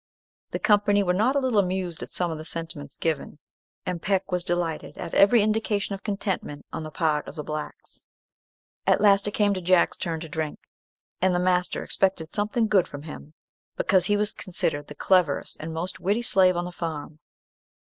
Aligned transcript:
The 0.49 0.57
company 0.57 1.03
were 1.03 1.13
not 1.13 1.35
a 1.35 1.39
little 1.39 1.59
amused 1.59 2.01
at 2.01 2.09
some 2.09 2.31
of 2.31 2.39
the 2.39 2.43
sentiments 2.43 2.97
given, 2.97 3.37
and 3.85 4.01
Peck 4.01 4.31
was 4.31 4.43
delighted 4.43 4.97
at 4.97 5.13
every 5.13 5.43
indication 5.43 5.93
of 5.93 6.01
contentment 6.01 6.65
on 6.73 6.81
the 6.81 6.89
part 6.89 7.27
of 7.27 7.35
the 7.35 7.43
blacks. 7.43 8.03
At 8.87 8.99
last 8.99 9.27
it 9.27 9.33
came 9.33 9.53
to 9.53 9.61
Jack's 9.61 9.97
turn 9.97 10.19
to 10.21 10.27
drink, 10.27 10.57
and 11.21 11.35
the 11.35 11.39
master 11.39 11.83
expected 11.83 12.31
something 12.31 12.65
good 12.67 12.87
from 12.87 13.03
him, 13.03 13.35
because 13.77 14.05
he 14.07 14.17
was 14.17 14.33
considered 14.33 14.87
the 14.87 14.95
cleverest 14.95 15.57
and 15.59 15.71
most 15.71 15.99
witty 15.99 16.23
slave 16.23 16.57
on 16.57 16.65
the 16.65 16.71
farm. 16.71 17.19